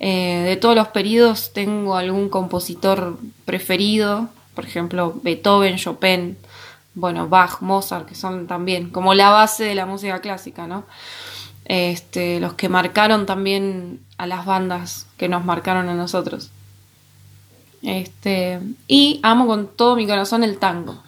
Eh, 0.04 0.44
de 0.48 0.58
todos 0.58 0.76
los 0.76 0.88
periodos 0.88 1.54
tengo 1.54 1.96
algún 1.96 2.28
compositor 2.30 3.20
preferido, 3.46 4.30
por 4.56 4.66
ejemplo, 4.66 5.14
Beethoven, 5.22 5.78
Chopin, 5.78 6.38
bueno, 6.96 7.30
Bach, 7.30 7.62
Mozart, 7.62 8.08
que 8.08 8.16
son 8.16 8.48
también 8.48 8.90
como 8.90 9.14
la 9.14 9.30
base 9.30 9.64
de 9.64 9.76
la 9.76 9.86
música 9.86 10.20
clásica, 10.20 10.66
¿no? 10.66 10.86
Este, 11.66 12.40
los 12.40 12.56
que 12.56 12.68
marcaron 12.68 13.28
también 13.28 14.00
a 14.18 14.26
las 14.26 14.46
bandas 14.46 15.06
que 15.18 15.30
nos 15.30 15.46
marcaron 15.46 15.88
a 15.88 15.94
nosotros. 15.94 16.50
Este, 17.84 18.60
y 18.88 19.20
amo 19.22 19.46
con 19.46 19.68
todo 19.68 19.96
mi 19.96 20.08
corazón 20.08 20.44
el 20.44 20.58
tango. 20.58 21.02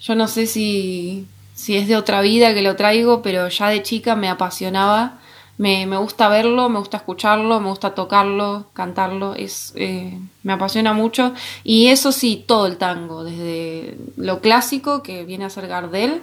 Yo 0.00 0.14
no 0.14 0.26
sé 0.26 0.46
si, 0.46 1.26
es 1.68 1.86
de 1.86 1.96
otra 1.96 2.22
vida 2.22 2.54
que 2.54 2.62
lo 2.62 2.76
traigo, 2.76 3.20
pero 3.20 3.48
ya 3.48 3.68
de 3.68 3.82
chica 3.82 4.16
me 4.16 4.30
apasionaba. 4.30 5.18
Me, 5.58 5.86
gusta 5.96 6.28
verlo, 6.28 6.68
me 6.68 6.78
gusta 6.78 6.98
escucharlo, 6.98 7.60
me 7.60 7.70
gusta 7.70 7.94
tocarlo, 7.94 8.66
cantarlo, 8.74 9.34
es, 9.34 9.72
eh, 9.76 10.18
me 10.42 10.52
apasiona 10.52 10.92
mucho. 10.92 11.32
Y 11.64 11.88
eso 11.88 12.12
sí, 12.12 12.44
todo 12.46 12.66
el 12.66 12.76
tango, 12.76 13.24
desde 13.24 13.96
lo 14.16 14.40
clásico 14.40 15.02
que 15.02 15.24
viene 15.24 15.46
a 15.46 15.50
ser 15.50 15.66
Gardel, 15.66 16.22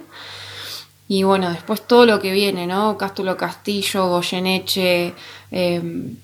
y 1.08 1.22
bueno, 1.22 1.50
después 1.50 1.86
todo 1.86 2.06
lo 2.06 2.20
que 2.20 2.32
viene, 2.32 2.66
¿no? 2.66 2.96
Cástulo 2.96 3.36
Castillo, 3.36 4.08
Goyeneche, 4.08 5.14
em, 5.50 6.16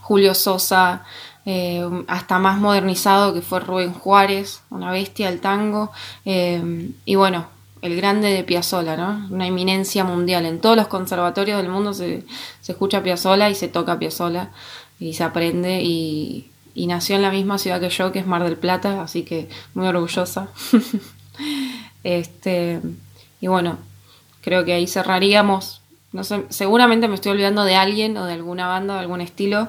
Julio 0.00 0.34
Sosa, 0.34 1.04
eh, 1.44 1.84
hasta 2.06 2.38
más 2.38 2.58
modernizado 2.58 3.34
que 3.34 3.42
fue 3.42 3.60
Rubén 3.60 3.92
Juárez, 3.92 4.62
una 4.70 4.92
bestia 4.92 5.30
del 5.30 5.40
tango, 5.40 5.90
eh, 6.24 6.90
y 7.04 7.14
bueno, 7.16 7.46
el 7.82 7.96
grande 7.96 8.28
de 8.28 8.44
Piazzolla, 8.44 8.96
¿no? 8.96 9.28
Una 9.30 9.46
eminencia 9.46 10.04
mundial. 10.04 10.46
En 10.46 10.60
todos 10.60 10.76
los 10.76 10.88
conservatorios 10.88 11.58
del 11.58 11.68
mundo 11.68 11.92
se, 11.92 12.24
escucha 12.66 13.02
Piazzolla 13.02 13.50
y 13.50 13.54
se 13.54 13.68
toca 13.68 13.98
Piazzolla 13.98 14.50
y 14.98 15.14
se 15.14 15.24
aprende 15.24 15.82
y, 15.82 16.50
y, 16.74 16.86
nació 16.86 17.16
en 17.16 17.22
la 17.22 17.30
misma 17.30 17.58
ciudad 17.58 17.80
que 17.80 17.90
yo, 17.90 18.12
que 18.12 18.20
es 18.20 18.26
Mar 18.26 18.44
del 18.44 18.56
Plata, 18.56 19.02
así 19.02 19.24
que 19.24 19.48
muy 19.74 19.86
orgullosa. 19.86 20.48
este, 22.04 22.80
y 23.40 23.48
bueno, 23.48 23.78
creo 24.40 24.64
que 24.64 24.72
ahí 24.72 24.86
cerraríamos 24.86 25.82
no 26.12 26.24
sé, 26.24 26.44
seguramente 26.50 27.08
me 27.08 27.14
estoy 27.14 27.32
olvidando 27.32 27.64
de 27.64 27.74
alguien 27.74 28.16
o 28.18 28.26
de 28.26 28.34
alguna 28.34 28.68
banda 28.68 28.94
de 28.94 29.00
algún 29.00 29.22
estilo. 29.22 29.68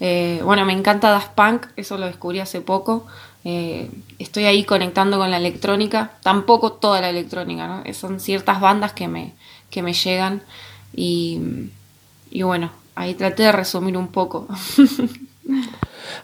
Eh, 0.00 0.40
bueno, 0.44 0.64
me 0.64 0.72
encanta 0.72 1.10
Daft 1.10 1.32
Punk, 1.34 1.66
eso 1.76 1.96
lo 1.98 2.06
descubrí 2.06 2.40
hace 2.40 2.60
poco. 2.60 3.06
Eh, 3.44 3.90
estoy 4.18 4.44
ahí 4.44 4.64
conectando 4.64 5.18
con 5.18 5.30
la 5.30 5.36
electrónica, 5.36 6.12
tampoco 6.22 6.72
toda 6.72 7.00
la 7.00 7.10
electrónica, 7.10 7.66
¿no? 7.66 7.94
Son 7.94 8.20
ciertas 8.20 8.60
bandas 8.60 8.92
que 8.92 9.06
me, 9.06 9.34
que 9.70 9.82
me 9.82 9.92
llegan 9.92 10.42
y, 10.94 11.40
y 12.30 12.42
bueno, 12.42 12.70
ahí 12.94 13.14
traté 13.14 13.44
de 13.44 13.52
resumir 13.52 13.96
un 13.96 14.08
poco. 14.08 14.48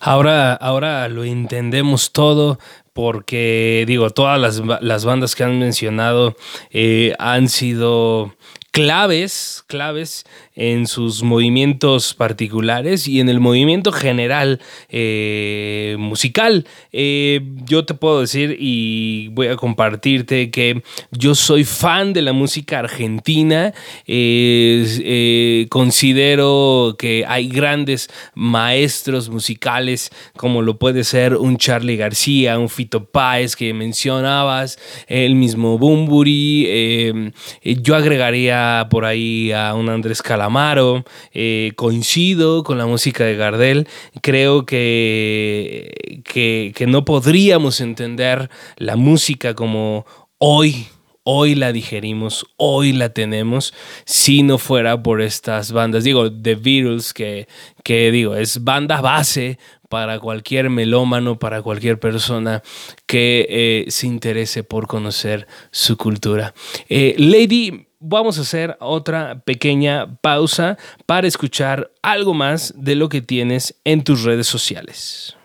Ahora, 0.01 0.55
ahora 0.55 1.09
lo 1.09 1.25
entendemos 1.25 2.13
todo 2.13 2.59
porque 2.93 3.85
digo, 3.87 4.11
todas 4.11 4.41
las, 4.41 4.63
las 4.81 5.05
bandas 5.05 5.35
que 5.35 5.45
han 5.45 5.59
mencionado 5.59 6.37
eh, 6.71 7.15
han 7.19 7.49
sido 7.49 8.35
claves, 8.71 9.65
claves 9.67 10.25
en 10.55 10.87
sus 10.87 11.23
movimientos 11.23 12.15
particulares 12.15 13.09
y 13.09 13.21
en 13.21 13.29
el 13.29 13.41
movimiento 13.41 13.91
general 13.93 14.61
eh, 14.91 15.97
musical. 15.99 16.67
Eh, 16.93 17.41
yo 17.65 17.85
te 17.85 17.95
puedo 17.95 18.21
decir 18.21 18.57
y 18.61 19.29
voy 19.29 19.49
a 19.49 19.57
compartirte 19.57 20.51
que 20.51 20.83
yo 21.11 21.35
soy 21.35 21.65
fan 21.65 22.13
de 22.13 22.23
la 22.23 22.33
música 22.33 22.79
argentina. 22.79 23.73
Eh, 24.07 25.67
considero 25.69 26.95
que 26.99 27.25
hay 27.27 27.49
grandes 27.49 28.09
maestros 28.35 29.31
musicales 29.31 30.11
como 30.37 30.63
lo 30.63 30.79
puede 30.79 31.05
ser 31.05 31.35
un 31.35 31.57
Charlie 31.57 31.97
García, 31.97 32.59
un 32.59 32.69
Fito 32.69 33.05
Páez 33.07 33.57
que 33.57 33.75
mencionabas, 33.75 34.79
el 35.09 35.35
mismo 35.35 35.79
Bumburi. 35.79 37.33
yo 37.65 37.97
agregaría 37.97 38.60
por 38.91 39.05
ahí 39.05 39.53
a 39.53 39.75
un 39.75 39.89
Andrés 39.89 40.23
Calamar 40.23 40.51
Amaro, 40.51 41.05
eh, 41.33 41.73
coincido 41.77 42.65
con 42.65 42.79
la 42.79 42.87
música 42.87 43.25
de 43.25 43.37
Gardel, 43.37 43.89
creo 44.21 44.67
que, 44.67 46.23
que, 46.25 46.87
no 46.87 47.05
podríamos 47.05 47.81
entender 47.81 48.51
la 48.77 48.97
música 48.97 49.55
como 49.55 50.07
hoy 50.39 50.89
hoy 51.23 51.55
la 51.55 51.73
digerimos, 51.73 52.47
hoy 52.57 52.93
la 52.93 53.11
tenemos, 53.11 53.75
si 54.05 54.43
no 54.43 54.59
fuera 54.59 55.03
por 55.03 55.21
estas 55.21 55.71
bandas. 55.71 56.03
Digo, 56.03 56.33
The 56.33 56.57
Beatles, 56.57 57.13
que, 57.13 57.47
que 57.85 58.11
digo, 58.11 58.35
es 58.35 58.65
banda 58.65 59.01
base 59.01 59.59
para 59.91 60.19
cualquier 60.19 60.71
melómano, 60.71 61.39
para 61.39 61.63
cualquier 61.63 62.01
persona 62.01 62.63
que 63.07 63.47
eh, 63.51 63.85
se 63.91 64.07
interese 64.07 64.65
por 64.65 64.87
conocer 64.87 65.47
su 65.71 65.97
cultura. 65.97 66.55
Eh, 66.89 67.15
Lady, 67.19 67.90
vamos 68.01 68.39
a 68.39 68.41
hacer 68.41 68.77
otra 68.81 69.41
pequeña 69.45 70.17
pausa 70.21 70.79
para 71.07 71.29
escuchar 71.29 71.91
algo 72.03 72.35
más 72.35 72.75
de 72.77 72.97
lo 72.97 73.09
que 73.09 73.21
tienes 73.21 73.77
en 73.85 74.03
tus 74.03 74.25
redes 74.25 74.47
sociales. 74.47 75.37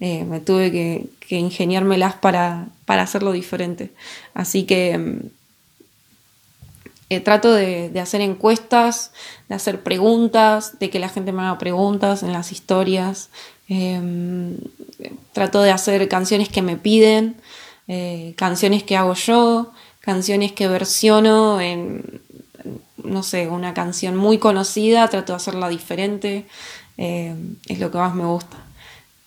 Eh, 0.00 0.24
me 0.24 0.40
tuve 0.40 0.72
que, 0.72 1.06
ingeniármelas 1.28 2.14
para, 2.14 2.68
hacerlo 2.86 3.32
diferente. 3.32 3.90
Así 4.34 4.64
que 4.64 4.98
mm, 4.98 5.20
eh, 7.10 7.18
trato 7.18 7.52
de, 7.52 7.92
hacer 8.00 8.20
encuestas, 8.20 9.10
de 9.48 9.56
hacer 9.56 9.82
preguntas, 9.82 10.78
de 10.78 10.90
que 10.90 11.00
la 11.00 11.08
gente 11.08 11.32
me 11.32 11.42
haga 11.42 11.58
preguntas 11.58 12.22
en 12.22 12.32
las 12.32 12.52
historias. 12.52 13.30
Em, 13.68 14.56
trato 15.32 15.60
de 15.60 15.72
hacer 15.72 16.08
canciones 16.08 16.48
que 16.48 16.62
me 16.62 16.76
piden, 16.76 17.34
eh, 17.88 18.34
canciones 18.36 18.84
que 18.84 18.96
hago 18.96 19.14
yo, 19.14 19.72
canciones 19.98 20.52
que 20.52 20.68
versiono 20.68 21.60
en, 21.60 22.20
no 23.02 23.24
sé, 23.24 23.48
una 23.48 23.74
canción 23.74 24.16
muy 24.16 24.38
conocida, 24.38 25.08
trato 25.08 25.32
de 25.32 25.38
hacerla 25.38 25.68
diferente, 25.68 26.46
eh, 26.96 27.34
es 27.66 27.80
lo 27.80 27.90
que 27.90 27.98
más 27.98 28.14
me 28.14 28.26
gusta. 28.26 28.56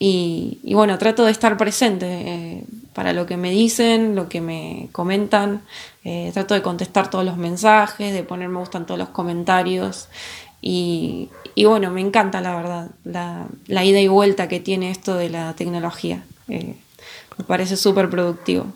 Y, 0.05 0.73
bueno, 0.73 0.97
trato 0.97 1.23
de 1.23 1.31
estar 1.31 1.55
presente 1.55 2.05
eh, 2.07 2.65
para 2.91 3.13
lo 3.13 3.25
que 3.25 3.37
me 3.37 3.51
dicen, 3.51 4.15
lo 4.15 4.27
que 4.27 4.41
me 4.41 4.89
comentan, 4.91 5.61
eh, 6.03 6.29
trato 6.33 6.55
de 6.55 6.61
contestar 6.61 7.09
todos 7.09 7.23
los 7.23 7.37
mensajes, 7.37 8.13
de 8.13 8.23
poner 8.23 8.49
me 8.49 8.59
gustan 8.59 8.85
todos 8.85 8.99
los 8.99 9.07
comentarios. 9.07 10.09
Y, 10.61 11.29
bueno, 11.55 11.89
me 11.89 12.01
encanta 12.01 12.41
la 12.41 12.53
verdad, 12.53 12.89
la, 13.05 13.47
la, 13.67 13.85
ida 13.85 14.01
y 14.01 14.09
vuelta 14.09 14.49
que 14.49 14.59
tiene 14.59 14.91
esto 14.91 15.15
de 15.15 15.29
la 15.29 15.53
tecnología. 15.53 16.25
me 16.49 17.43
parece 17.47 17.77
súper 17.77 18.09
productivo. 18.09 18.73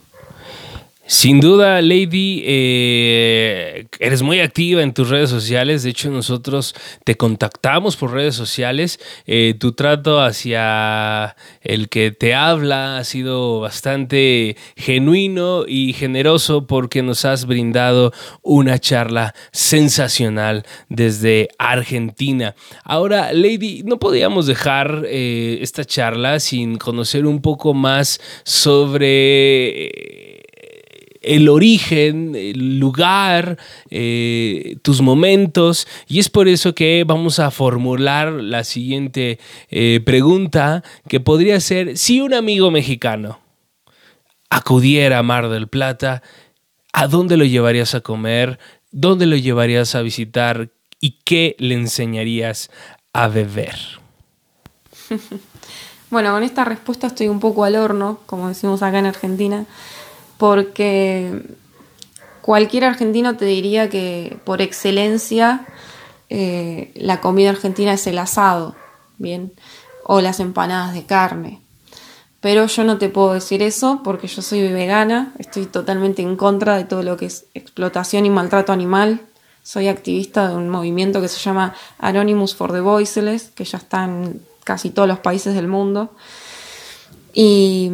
Sin 1.09 1.39
duda, 1.39 1.81
Lady, 1.81 2.43
eh, 2.45 3.87
eres 3.97 4.21
muy 4.23 4.41
activa 4.41 4.83
en 4.83 4.93
tus 4.93 5.07
redes 5.07 5.29
sociales. 5.29 5.83
De 5.83 5.91
hecho, 5.91 6.09
nosotros 6.11 6.75
te 7.05 7.15
contactamos 7.15 7.95
por 7.95 8.11
redes 8.11 8.35
sociales. 8.35 8.99
Eh, 9.25 9.55
tu 9.57 9.71
trato 9.71 10.19
hacia 10.19 11.37
el 11.61 11.87
que 11.87 12.11
te 12.11 12.35
habla 12.35 12.97
ha 12.97 13.05
sido 13.05 13.61
bastante 13.61 14.57
genuino 14.75 15.63
y 15.65 15.93
generoso 15.93 16.67
porque 16.67 17.01
nos 17.03 17.23
has 17.23 17.45
brindado 17.45 18.11
una 18.41 18.77
charla 18.77 19.33
sensacional 19.53 20.65
desde 20.89 21.47
Argentina. 21.57 22.53
Ahora, 22.83 23.31
Lady, 23.31 23.81
no 23.85 23.97
podíamos 23.97 24.45
dejar 24.45 25.05
eh, 25.07 25.59
esta 25.61 25.85
charla 25.85 26.41
sin 26.41 26.77
conocer 26.77 27.25
un 27.25 27.41
poco 27.41 27.73
más 27.73 28.19
sobre 28.43 30.37
el 31.27 31.49
origen, 31.49 32.35
el 32.35 32.79
lugar, 32.79 33.57
eh, 33.89 34.77
tus 34.81 35.01
momentos. 35.01 35.87
Y 36.07 36.19
es 36.19 36.29
por 36.29 36.47
eso 36.47 36.73
que 36.73 37.03
vamos 37.05 37.39
a 37.39 37.51
formular 37.51 38.31
la 38.31 38.63
siguiente 38.63 39.39
eh, 39.69 40.01
pregunta, 40.05 40.83
que 41.07 41.19
podría 41.19 41.59
ser, 41.59 41.97
si 41.97 42.21
un 42.21 42.33
amigo 42.33 42.71
mexicano 42.71 43.39
acudiera 44.49 45.19
a 45.19 45.23
Mar 45.23 45.49
del 45.49 45.67
Plata, 45.67 46.23
¿a 46.93 47.07
dónde 47.07 47.37
lo 47.37 47.45
llevarías 47.45 47.93
a 47.93 48.01
comer? 48.01 48.59
¿Dónde 48.91 49.25
lo 49.25 49.35
llevarías 49.35 49.93
a 49.95 50.01
visitar? 50.01 50.69
¿Y 50.99 51.19
qué 51.25 51.55
le 51.59 51.75
enseñarías 51.75 52.71
a 53.13 53.27
beber? 53.27 53.77
Bueno, 56.09 56.31
con 56.31 56.43
esta 56.43 56.63
respuesta 56.63 57.07
estoy 57.07 57.27
un 57.27 57.41
poco 57.41 57.65
al 57.65 57.75
horno, 57.75 58.21
como 58.27 58.47
decimos 58.47 58.81
acá 58.81 58.99
en 58.99 59.07
Argentina 59.07 59.65
porque 60.38 61.41
cualquier 62.41 62.86
argentino 62.86 63.36
te 63.36 63.45
diría 63.45 63.89
que 63.89 64.39
por 64.45 64.62
excelencia 64.62 65.65
eh, 66.30 66.91
la 66.95 67.19
comida 67.21 67.50
argentina 67.50 67.93
es 67.93 68.08
el 68.08 68.17
asado, 68.17 68.76
¿bien? 69.17 69.54
O 70.04 70.21
las 70.21 70.39
empanadas 70.39 70.93
de 70.93 71.06
carne. 71.06 71.62
Pero 72.39 72.67
yo 72.67 72.84
no 72.84 72.97
te 72.97 73.10
puedo 73.10 73.34
decir 73.34 73.62
eso 73.62 74.02
porque 74.04 74.28
yo 74.28 74.41
soy 74.41 74.71
vegana, 74.71 75.34
estoy 75.39 75.65
totalmente 75.65 76.21
en 76.21 76.36
contra 76.36 76.78
de 76.78 76.86
todo 76.86 77.04
lo 77.04 77.17
que 77.17 77.26
es 77.26 77.45
explotación 77.54 78.26
y 78.26 78.30
maltrato 78.30 78.71
animal. 78.71 79.21
Soy 79.63 79.88
activista 79.89 80.47
de 80.47 80.56
un 80.56 80.69
movimiento 80.69 81.19
que 81.19 81.28
se 81.28 81.39
llama 81.39 81.73
Anonymous 81.97 82.56
for 82.56 82.71
the 82.71 82.80
Voiceless, 82.80 83.50
que 83.50 83.65
ya 83.65 83.80
está 83.80 84.06
en 84.06 84.41
casi 84.63 84.91
todos 84.91 85.08
los 85.08 85.19
países 85.19 85.56
del 85.56 85.67
mundo. 85.67 86.12
Y, 87.34 87.91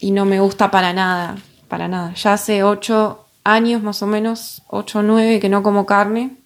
y 0.00 0.10
no 0.12 0.24
me 0.24 0.40
gusta 0.40 0.70
para 0.70 0.92
nada 0.92 1.36
para 1.72 1.88
nada. 1.88 2.12
Ya 2.12 2.34
hace 2.34 2.64
ocho 2.64 3.24
años 3.44 3.82
más 3.82 4.02
o 4.02 4.06
menos, 4.06 4.60
ocho 4.68 4.98
o 4.98 5.02
nueve 5.02 5.40
que 5.40 5.48
no 5.48 5.62
como 5.62 5.86
carne 5.86 6.36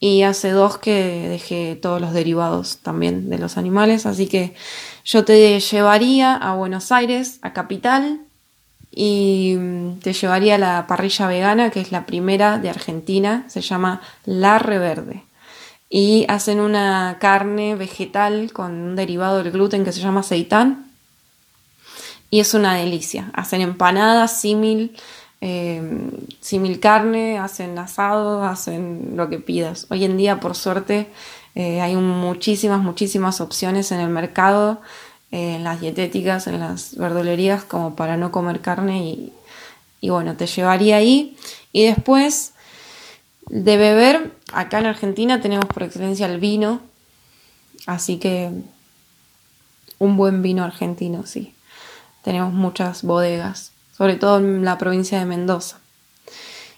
y 0.00 0.24
hace 0.24 0.50
dos 0.50 0.76
que 0.76 1.28
dejé 1.28 1.76
todos 1.76 2.00
los 2.00 2.12
derivados 2.12 2.78
también 2.78 3.30
de 3.30 3.38
los 3.38 3.56
animales, 3.56 4.06
así 4.06 4.26
que 4.26 4.56
yo 5.04 5.24
te 5.24 5.60
llevaría 5.60 6.34
a 6.34 6.56
Buenos 6.56 6.90
Aires, 6.90 7.38
a 7.42 7.52
Capital, 7.52 8.22
y 8.90 9.54
mm, 9.56 10.00
te 10.00 10.14
llevaría 10.14 10.56
a 10.56 10.58
la 10.58 10.86
parrilla 10.88 11.28
vegana, 11.28 11.70
que 11.70 11.80
es 11.80 11.92
la 11.92 12.04
primera 12.04 12.58
de 12.58 12.70
Argentina, 12.70 13.44
se 13.46 13.60
llama 13.60 14.00
La 14.24 14.58
Reverde. 14.58 15.22
Y 15.88 16.24
hacen 16.28 16.58
una 16.58 17.18
carne 17.20 17.76
vegetal 17.76 18.52
con 18.52 18.72
un 18.72 18.96
derivado 18.96 19.44
del 19.44 19.52
gluten 19.52 19.84
que 19.84 19.92
se 19.92 20.00
llama 20.00 20.24
seitán, 20.24 20.89
y 22.30 22.40
es 22.40 22.54
una 22.54 22.74
delicia. 22.76 23.30
Hacen 23.34 23.60
empanadas, 23.60 24.40
símil, 24.40 24.96
eh, 25.40 25.82
símil 26.40 26.80
carne, 26.80 27.38
hacen 27.38 27.78
asado, 27.78 28.44
hacen 28.44 29.12
lo 29.16 29.28
que 29.28 29.38
pidas. 29.38 29.86
Hoy 29.90 30.04
en 30.04 30.16
día, 30.16 30.38
por 30.40 30.54
suerte, 30.54 31.08
eh, 31.54 31.80
hay 31.80 31.96
muchísimas, 31.96 32.80
muchísimas 32.80 33.40
opciones 33.40 33.90
en 33.90 34.00
el 34.00 34.10
mercado, 34.10 34.80
eh, 35.32 35.56
en 35.56 35.64
las 35.64 35.80
dietéticas, 35.80 36.46
en 36.46 36.60
las 36.60 36.96
verdulerías, 36.96 37.64
como 37.64 37.96
para 37.96 38.16
no 38.16 38.30
comer 38.30 38.60
carne 38.60 39.04
y, 39.04 39.32
y 40.00 40.10
bueno, 40.10 40.36
te 40.36 40.46
llevaría 40.46 40.96
ahí. 40.96 41.36
Y 41.72 41.84
después 41.84 42.52
de 43.48 43.76
beber, 43.76 44.32
acá 44.52 44.78
en 44.78 44.86
Argentina 44.86 45.40
tenemos 45.40 45.66
por 45.66 45.82
excelencia 45.82 46.26
el 46.26 46.38
vino, 46.38 46.80
así 47.86 48.18
que 48.18 48.50
un 49.98 50.16
buen 50.16 50.42
vino 50.42 50.62
argentino, 50.62 51.26
sí 51.26 51.54
tenemos 52.22 52.52
muchas 52.52 53.02
bodegas, 53.02 53.72
sobre 53.96 54.16
todo 54.16 54.38
en 54.38 54.64
la 54.64 54.78
provincia 54.78 55.18
de 55.18 55.26
Mendoza. 55.26 55.78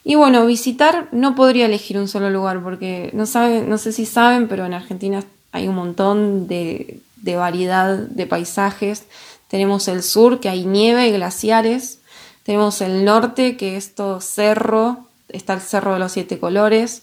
Y 0.05 0.17
bueno, 0.17 0.47
visitar 0.47 1.09
no 1.13 1.35
podría 1.35 1.67
elegir 1.67 1.99
un 1.99 2.09
solo 2.09 2.31
lugar 2.31 2.63
porque 2.63 3.11
no, 3.13 3.27
sabe, 3.27 3.63
no 3.63 3.79
sé 3.79 3.93
si 3.93 4.05
saben, 4.05 4.49
pero 4.49 4.67
en 4.67 4.75
Argentina 4.75 5.23
hay 5.53 5.69
un 5.69 5.77
montón 5.77 6.49
de, 6.49 7.01
de 7.17 7.37
variedad 7.37 7.97
de 7.97 8.27
paisajes. 8.27 9.05
Tenemos 9.49 9.87
el 9.87 10.03
sur, 10.03 10.41
que 10.41 10.49
hay 10.49 10.65
nieve 10.65 11.07
y 11.09 11.13
glaciares. 11.13 12.01
Tenemos 12.43 12.81
el 12.81 13.05
norte, 13.05 13.57
que 13.57 13.77
es 13.77 13.95
todo 13.95 14.21
cerro. 14.21 15.07
Está 15.29 15.55
el 15.55 15.61
Cerro 15.61 15.95
de 15.95 16.01
los 16.01 16.13
Siete 16.13 16.39
Colores. 16.39 17.03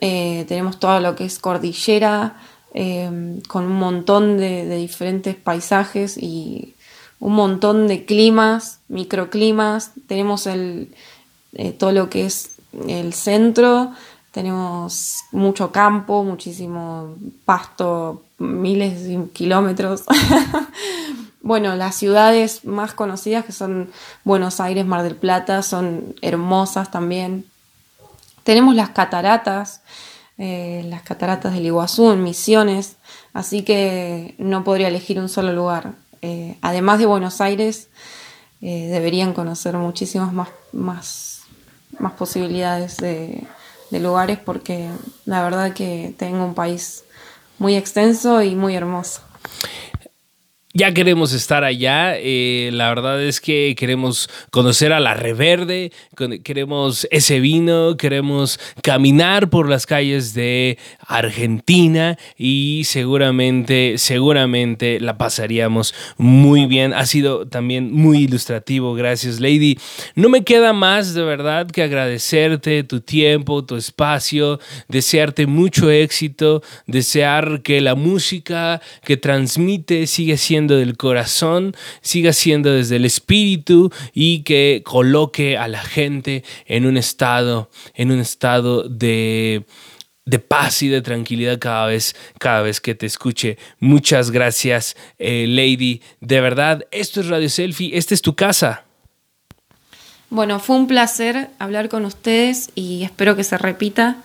Eh, 0.00 0.44
tenemos 0.48 0.80
todo 0.80 1.00
lo 1.00 1.14
que 1.14 1.24
es 1.24 1.38
cordillera, 1.38 2.36
eh, 2.74 3.40
con 3.46 3.64
un 3.64 3.78
montón 3.78 4.36
de, 4.36 4.66
de 4.66 4.76
diferentes 4.76 5.36
paisajes 5.36 6.18
y 6.18 6.73
un 7.24 7.32
montón 7.32 7.88
de 7.88 8.04
climas, 8.04 8.80
microclimas, 8.88 9.92
tenemos 10.06 10.46
el, 10.46 10.94
eh, 11.54 11.72
todo 11.72 11.90
lo 11.90 12.10
que 12.10 12.26
es 12.26 12.56
el 12.86 13.14
centro, 13.14 13.92
tenemos 14.30 15.20
mucho 15.32 15.72
campo, 15.72 16.22
muchísimo 16.22 17.14
pasto, 17.46 18.24
miles 18.36 19.04
de 19.04 19.26
kilómetros. 19.32 20.02
bueno, 21.40 21.74
las 21.76 21.94
ciudades 21.94 22.66
más 22.66 22.92
conocidas 22.92 23.46
que 23.46 23.52
son 23.52 23.90
Buenos 24.24 24.60
Aires, 24.60 24.84
Mar 24.84 25.02
del 25.02 25.16
Plata, 25.16 25.62
son 25.62 26.14
hermosas 26.20 26.90
también. 26.90 27.46
Tenemos 28.42 28.74
las 28.74 28.90
cataratas, 28.90 29.80
eh, 30.36 30.84
las 30.90 31.00
cataratas 31.00 31.54
del 31.54 31.64
Iguazú 31.64 32.10
en 32.10 32.22
Misiones, 32.22 32.96
así 33.32 33.62
que 33.62 34.34
no 34.36 34.62
podría 34.62 34.88
elegir 34.88 35.18
un 35.18 35.30
solo 35.30 35.54
lugar. 35.54 36.03
Eh, 36.24 36.56
además 36.62 36.98
de 36.98 37.04
Buenos 37.04 37.42
Aires, 37.42 37.88
eh, 38.62 38.88
deberían 38.90 39.34
conocer 39.34 39.76
muchísimas 39.76 40.32
más, 40.72 41.42
posibilidades 42.16 42.96
de, 42.96 43.46
de 43.90 44.00
lugares 44.00 44.38
porque 44.38 44.88
la 45.26 45.42
verdad 45.42 45.74
que 45.74 46.14
tengo 46.16 46.46
un 46.46 46.54
país 46.54 47.04
muy 47.58 47.76
extenso 47.76 48.42
y 48.42 48.54
muy 48.54 48.74
hermoso 48.74 49.20
ya 50.74 50.92
queremos 50.92 51.32
estar 51.32 51.62
allá. 51.62 52.18
Eh, 52.18 52.70
la 52.72 52.88
verdad 52.88 53.22
es 53.22 53.40
que 53.40 53.74
queremos 53.78 54.28
conocer 54.50 54.92
a 54.92 54.98
la 54.98 55.14
Reverde, 55.14 55.92
queremos 56.42 57.06
ese 57.12 57.38
vino, 57.38 57.96
queremos 57.96 58.58
caminar 58.82 59.50
por 59.50 59.68
las 59.68 59.86
calles 59.86 60.34
de 60.34 60.76
Argentina 61.06 62.18
y 62.36 62.82
seguramente, 62.86 63.94
seguramente 63.98 64.98
la 64.98 65.16
pasaríamos 65.16 65.94
muy 66.18 66.66
bien. 66.66 66.92
Ha 66.92 67.06
sido 67.06 67.46
también 67.46 67.92
muy 67.92 68.24
ilustrativo. 68.24 68.94
Gracias, 68.94 69.38
Lady. 69.38 69.78
No 70.16 70.28
me 70.28 70.42
queda 70.42 70.72
más 70.72 71.14
de 71.14 71.22
verdad 71.22 71.68
que 71.68 71.84
agradecerte 71.84 72.82
tu 72.82 73.00
tiempo, 73.00 73.64
tu 73.64 73.76
espacio, 73.76 74.58
desearte 74.88 75.46
mucho 75.46 75.88
éxito, 75.88 76.62
desear 76.88 77.62
que 77.62 77.80
la 77.80 77.94
música 77.94 78.82
que 79.04 79.16
transmite 79.16 80.08
siga 80.08 80.36
del 80.66 80.96
corazón, 80.96 81.76
siga 82.00 82.32
siendo 82.32 82.72
desde 82.72 82.96
el 82.96 83.04
espíritu 83.04 83.92
y 84.14 84.42
que 84.42 84.82
coloque 84.84 85.58
a 85.58 85.68
la 85.68 85.82
gente 85.82 86.42
en 86.66 86.86
un 86.86 86.96
estado, 86.96 87.70
en 87.94 88.10
un 88.10 88.20
estado 88.20 88.88
de 88.88 89.64
de 90.26 90.38
paz 90.38 90.82
y 90.82 90.88
de 90.88 91.02
tranquilidad 91.02 91.58
cada 91.58 91.84
vez, 91.84 92.16
cada 92.38 92.62
vez 92.62 92.80
que 92.80 92.94
te 92.94 93.04
escuche. 93.04 93.58
Muchas 93.78 94.30
gracias, 94.30 94.96
eh, 95.18 95.44
Lady. 95.46 96.00
De 96.22 96.40
verdad, 96.40 96.86
esto 96.92 97.20
es 97.20 97.28
Radio 97.28 97.50
Selfie, 97.50 97.94
esta 97.98 98.14
es 98.14 98.22
tu 98.22 98.34
casa. 98.34 98.84
Bueno, 100.30 100.60
fue 100.60 100.76
un 100.76 100.86
placer 100.86 101.50
hablar 101.58 101.90
con 101.90 102.06
ustedes 102.06 102.70
y 102.74 103.04
espero 103.04 103.36
que 103.36 103.44
se 103.44 103.58
repita 103.58 104.22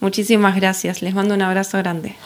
Muchísimas 0.00 0.56
gracias. 0.56 1.02
Les 1.02 1.14
mando 1.14 1.34
un 1.34 1.42
abrazo 1.42 1.78
grande. 1.78 2.16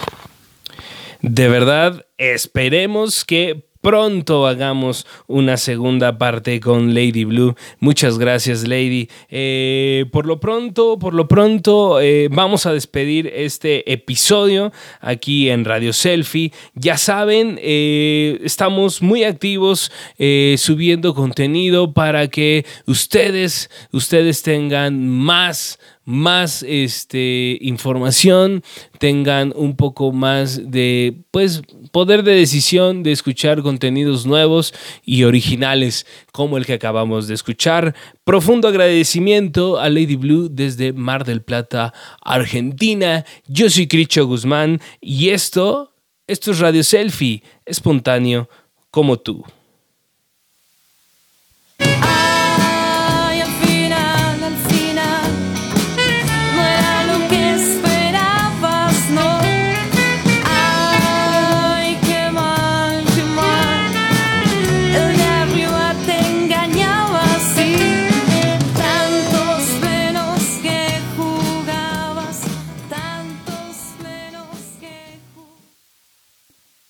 De 1.26 1.48
verdad, 1.48 2.04
esperemos 2.18 3.24
que 3.24 3.64
pronto 3.80 4.46
hagamos 4.46 5.06
una 5.26 5.56
segunda 5.56 6.18
parte 6.18 6.60
con 6.60 6.92
Lady 6.92 7.24
Blue. 7.24 7.54
Muchas 7.80 8.18
gracias, 8.18 8.68
Lady. 8.68 9.08
Eh, 9.30 10.04
por 10.12 10.26
lo 10.26 10.38
pronto, 10.38 10.98
por 10.98 11.14
lo 11.14 11.26
pronto, 11.26 11.98
eh, 11.98 12.28
vamos 12.30 12.66
a 12.66 12.74
despedir 12.74 13.26
este 13.34 13.90
episodio 13.90 14.70
aquí 15.00 15.48
en 15.48 15.64
Radio 15.64 15.94
Selfie. 15.94 16.52
Ya 16.74 16.98
saben, 16.98 17.58
eh, 17.62 18.38
estamos 18.44 19.00
muy 19.00 19.24
activos 19.24 19.90
subiendo 20.56 21.14
contenido 21.14 21.94
para 21.94 22.28
que 22.28 22.66
ustedes, 22.86 23.70
ustedes 23.92 24.42
tengan 24.42 25.08
más 25.08 25.78
más 26.04 26.62
este, 26.62 27.58
información, 27.60 28.62
tengan 28.98 29.52
un 29.56 29.76
poco 29.76 30.12
más 30.12 30.70
de 30.70 31.22
pues, 31.30 31.62
poder 31.92 32.22
de 32.22 32.34
decisión 32.34 33.02
de 33.02 33.12
escuchar 33.12 33.62
contenidos 33.62 34.26
nuevos 34.26 34.74
y 35.04 35.24
originales 35.24 36.06
como 36.32 36.56
el 36.58 36.66
que 36.66 36.74
acabamos 36.74 37.26
de 37.26 37.34
escuchar. 37.34 37.94
Profundo 38.24 38.68
agradecimiento 38.68 39.78
a 39.78 39.88
Lady 39.88 40.16
Blue 40.16 40.48
desde 40.50 40.92
Mar 40.92 41.24
del 41.24 41.42
Plata, 41.42 41.94
Argentina. 42.22 43.24
Yo 43.46 43.70
soy 43.70 43.86
Cricho 43.86 44.26
Guzmán 44.26 44.80
y 45.00 45.30
esto, 45.30 45.94
esto 46.26 46.50
es 46.50 46.58
Radio 46.58 46.84
Selfie, 46.84 47.42
espontáneo 47.64 48.48
como 48.90 49.18
tú. 49.18 49.44